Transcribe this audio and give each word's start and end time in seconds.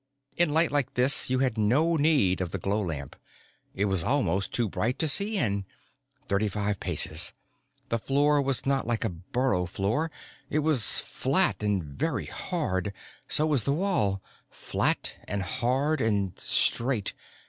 _In 0.35 0.49
light 0.49 0.71
like 0.71 0.95
this 0.95 1.29
you 1.29 1.37
had 1.45 1.59
no 1.59 1.95
need 1.95 2.41
of 2.41 2.49
the 2.49 2.57
glow 2.57 2.81
lamp. 2.81 3.15
It 3.75 3.85
was 3.85 4.01
almost 4.01 4.51
too 4.51 4.67
bright 4.67 4.97
to 4.97 5.07
see 5.07 5.37
in. 5.37 5.63
Thirty 6.27 6.47
five 6.47 6.79
paces. 6.79 7.33
The 7.89 7.99
floor 7.99 8.41
was 8.41 8.65
not 8.65 8.87
like 8.87 9.03
a 9.05 9.09
burrow 9.09 9.67
floor. 9.67 10.09
It 10.49 10.63
was 10.65 10.99
flat 11.01 11.61
and 11.61 11.83
very 11.83 12.25
hard. 12.25 12.93
So 13.27 13.45
was 13.45 13.63
the 13.63 13.73
wall. 13.73 14.23
Flat 14.49 15.17
and 15.27 15.43
hard 15.43 16.01
and 16.01 16.33
straight. 16.35 17.13